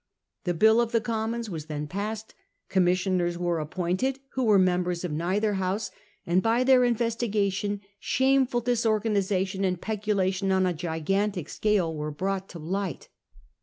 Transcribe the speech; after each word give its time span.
The 0.45 0.55
bill 0.55 0.81
of 0.81 0.93
the 0.93 0.99
Commons 0.99 1.47
was 1.47 1.67
then 1.67 1.85
passed. 1.85 2.33
Commissioners 2.69 3.37
were 3.37 3.59
appointed 3.59 4.17
who 4.31 4.45
were 4.45 4.57
members 4.57 5.03
of 5.03 5.11
neither 5.11 5.53
House, 5.61 5.91
and 6.25 6.41
by 6.41 6.63
their 6.63 6.83
investigation 6.83 7.81
shameful 7.99 8.61
disorganisation 8.61 9.63
and 9.63 9.79
pecu 9.79 10.15
lation 10.15 10.51
on 10.51 10.65
a 10.65 10.73
gigantic 10.73 11.49
scale 11.49 11.93
were 11.95 12.09
brought 12.09 12.49
to 12.49 12.57
light. 12.57 13.09